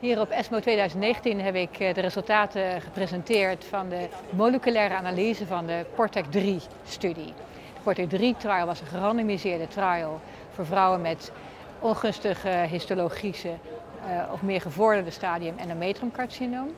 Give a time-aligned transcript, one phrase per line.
[0.00, 5.66] Hier op ESMO 2019 heb ik eh, de resultaten gepresenteerd van de moleculaire analyse van
[5.66, 7.32] de Portec 3-studie.
[7.74, 10.20] De Portec 3-trial was een gerandomiseerde trial
[10.54, 11.32] voor vrouwen met
[11.78, 16.68] ongunstige histologische uh, of meer gevorderde stadium endometriumcarcinoom.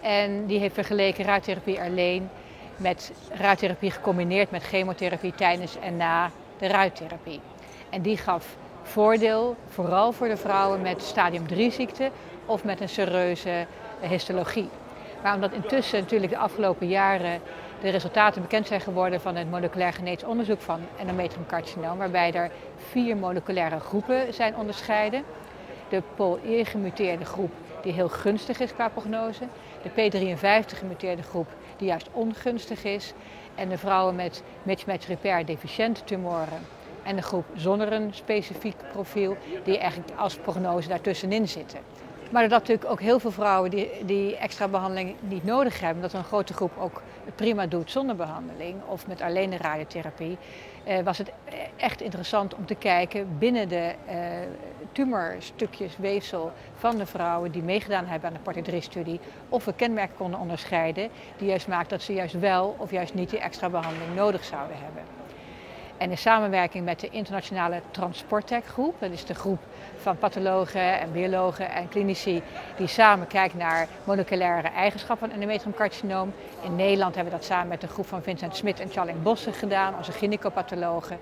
[0.00, 2.28] En die heeft vergeleken ruittherapie alleen
[2.76, 7.40] met ruittherapie gecombineerd met chemotherapie tijdens en na de ruittherapie.
[7.90, 12.10] En die gaf voordeel vooral voor de vrouwen met stadium 3 ziekte
[12.46, 13.66] of met een serieuze
[14.00, 14.68] histologie.
[15.22, 17.40] Maar omdat intussen natuurlijk de afgelopen jaren
[17.80, 23.16] de resultaten bekend zijn geworden van het moleculair genetisch onderzoek van endometriumcarcinoom, waarbij er vier
[23.16, 25.22] moleculaire groepen zijn onderscheiden.
[25.88, 29.44] De POL-E gemuteerde groep die heel gunstig is qua prognose,
[29.82, 33.12] de P53 gemuteerde groep die juist ongunstig is
[33.54, 36.66] en de vrouwen met mismatch repair deficiënte tumoren
[37.02, 41.78] en de groep zonder een specifiek profiel die eigenlijk als prognose daartussenin zitten.
[42.34, 46.12] Maar dat natuurlijk ook heel veel vrouwen die, die extra behandeling niet nodig hebben, dat
[46.12, 47.02] een grote groep ook
[47.34, 50.38] prima doet zonder behandeling of met alleen de radiotherapie,
[50.84, 51.32] eh, was het
[51.76, 54.16] echt interessant om te kijken binnen de eh,
[54.92, 60.16] tumorstukjes weefsel van de vrouwen die meegedaan hebben aan de Porte 3-studie, of we kenmerken
[60.16, 64.14] konden onderscheiden die juist maakt dat ze juist wel of juist niet die extra behandeling
[64.14, 65.23] nodig zouden hebben.
[65.98, 69.58] En in samenwerking met de internationale Transportec groep, dat is de groep
[69.96, 72.42] van pathologen en biologen en klinici
[72.76, 76.32] die samen kijken naar moleculaire eigenschappen van endometriumcarcinoom.
[76.62, 79.52] In Nederland hebben we dat samen met de groep van Vincent Smit en Charling Bossen
[79.52, 81.18] gedaan, onze gynecopathologen,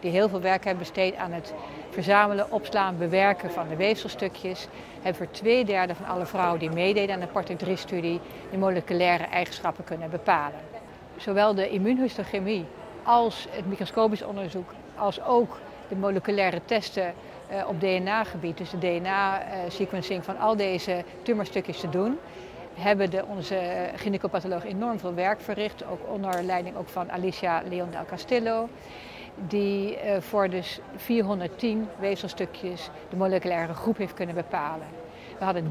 [0.00, 1.54] die heel veel werk hebben besteed aan het
[1.90, 4.68] verzamelen, opslaan, bewerken van de weefselstukjes.
[4.94, 9.24] Hebben voor twee derde van alle vrouwen die meededen aan de Portic 3-studie de moleculaire
[9.24, 10.60] eigenschappen kunnen bepalen.
[11.16, 12.66] Zowel de immuunhistochemie
[13.06, 17.14] als het microscopisch onderzoek, als ook de moleculaire testen
[17.50, 22.18] uh, op DNA-gebied, dus de DNA-sequencing van al deze tumorstukjes te doen,
[22.74, 27.90] hebben de, onze gynecopatholoog enorm veel werk verricht, ook onder leiding ook van Alicia Leon
[27.90, 28.68] del Castillo,
[29.34, 34.86] die uh, voor dus 410 weefselstukjes de moleculaire groep heeft kunnen bepalen.
[35.38, 35.68] We hadden 13%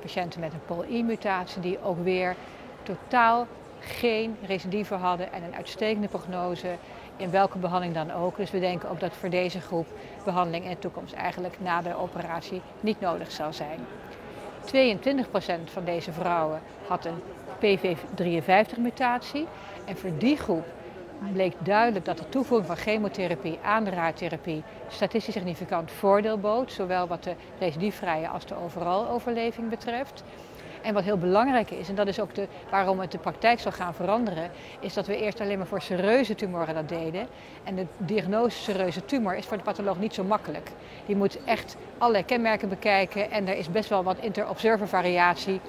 [0.00, 2.34] patiënten met een POL-I-mutatie die ook weer
[2.82, 3.46] totaal
[3.80, 6.76] geen recidieven hadden en een uitstekende prognose
[7.16, 8.36] in welke behandeling dan ook.
[8.36, 9.86] Dus we denken ook dat voor deze groep
[10.24, 13.78] behandeling in de toekomst eigenlijk na de operatie niet nodig zal zijn.
[14.64, 17.22] 22% van deze vrouwen had een
[17.58, 19.46] PV53-mutatie
[19.84, 20.64] en voor die groep
[21.32, 27.06] bleek duidelijk dat de toevoeging van chemotherapie aan de raadtherapie statistisch significant voordeel bood, zowel
[27.06, 30.24] wat de recidiefvrije als de overal overleving betreft.
[30.88, 33.72] En wat heel belangrijk is, en dat is ook de, waarom het de praktijk zal
[33.72, 34.50] gaan veranderen,
[34.80, 37.26] is dat we eerst alleen maar voor serieuze tumoren dat deden.
[37.64, 40.70] En de diagnose serieuze tumor is voor de patholoog niet zo makkelijk.
[41.06, 45.60] Die moet echt allerlei kenmerken bekijken en er is best wel wat inter-observer variatie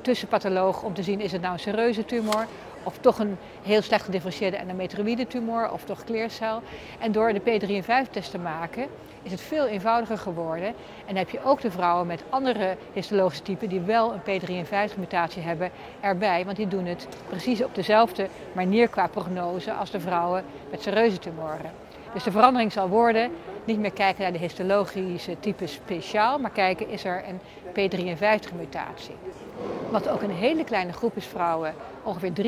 [0.00, 2.46] tussen patholoog om te zien is het nou een serieuze tumor
[2.86, 6.62] of toch een heel slecht gedifferentieerde endometrioïde tumor of toch kleercel.
[6.98, 8.86] En door de P53-test te maken
[9.22, 10.74] is het veel eenvoudiger geworden.
[11.06, 15.70] En heb je ook de vrouwen met andere histologische typen die wel een P53-mutatie hebben
[16.00, 16.44] erbij.
[16.44, 21.18] Want die doen het precies op dezelfde manier qua prognose als de vrouwen met serieuze
[21.18, 21.72] tumoren.
[22.12, 23.30] Dus de verandering zal worden,
[23.64, 29.14] niet meer kijken naar de histologische type speciaal, maar kijken is er een P53-mutatie.
[29.90, 32.46] Wat ook een hele kleine groep is vrouwen, ongeveer 3%,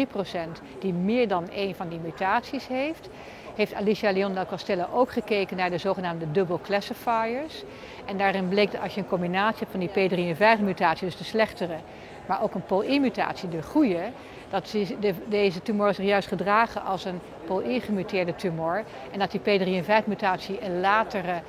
[0.78, 3.08] die meer dan één van die mutaties heeft.
[3.54, 4.34] Heeft Alicia Leon
[4.66, 7.64] del ook gekeken naar de zogenaamde double classifiers.
[8.04, 11.76] En daarin bleek dat als je een combinatie hebt van die P53-mutatie, dus de slechtere,
[12.26, 14.10] maar ook een POL-I-mutatie, de goede,
[14.50, 14.74] dat
[15.28, 18.84] deze tumor zich juist gedragen als een POL-I-gemuteerde tumor.
[19.12, 21.40] En dat die P53-mutatie een latere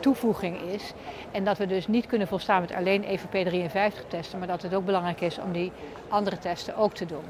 [0.00, 0.92] toevoeging is.
[1.30, 4.74] En dat we dus niet kunnen volstaan met alleen even P53 testen, maar dat het
[4.74, 5.72] ook belangrijk is om die
[6.08, 7.24] andere testen ook te doen.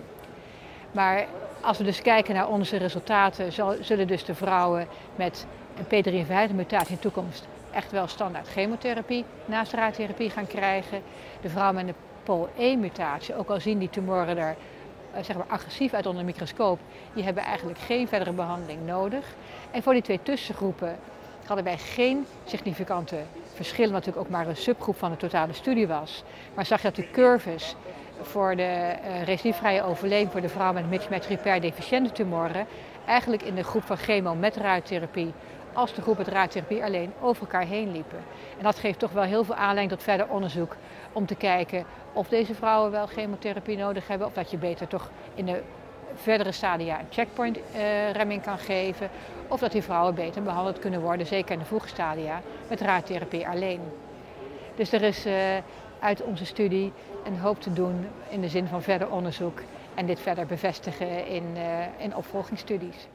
[0.92, 1.26] Maar
[1.60, 5.46] als we dus kijken naar onze resultaten, zullen dus de vrouwen met
[5.76, 11.02] een P53-mutatie in de toekomst echt wel standaard chemotherapie naast radiotherapie gaan krijgen.
[11.40, 14.56] De vrouwen met een POL-E-mutatie, ook al zien die tumoren er
[15.12, 16.78] eh, zeg maar agressief uit onder de microscoop,
[17.12, 19.34] die hebben eigenlijk geen verdere behandeling nodig.
[19.70, 20.98] En voor die twee tussengroepen
[21.50, 23.16] hadden wij geen significante
[23.54, 26.22] verschillen, wat natuurlijk ook maar een subgroep van de totale studie was.
[26.54, 27.76] Maar zag je dat de curves
[28.22, 28.62] voor de
[29.04, 32.66] uh, recidiefvrije overleving voor de vrouw met mismatch repair deficiënte tumoren
[33.06, 35.32] eigenlijk in de groep van chemo met radiotherapie
[35.72, 38.18] als de groep met radiotherapie alleen over elkaar heen liepen.
[38.58, 40.76] En dat geeft toch wel heel veel aanleiding tot verder onderzoek
[41.12, 45.10] om te kijken of deze vrouwen wel chemotherapie nodig hebben of dat je beter toch
[45.34, 45.62] in de
[46.22, 49.10] verdere stadia een checkpoint-remming kan geven.
[49.48, 53.48] Of dat die vrouwen beter behandeld kunnen worden, zeker in de vroege stadia, met raadtherapie
[53.48, 53.80] alleen.
[54.76, 55.34] Dus er is uh,
[55.98, 56.92] uit onze studie
[57.24, 59.62] en hoop te doen in de zin van verder onderzoek
[59.94, 61.62] en dit verder bevestigen in, uh,
[61.98, 63.08] in opvolgingsstudies.